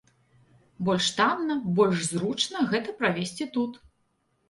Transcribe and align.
Больш 0.87 1.09
танна, 1.19 1.59
больш 1.81 2.01
зручна 2.09 2.67
гэта 2.75 2.99
правесці 3.01 3.53
тут. 3.57 3.83